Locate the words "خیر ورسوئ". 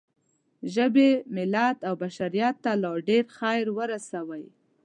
3.37-4.45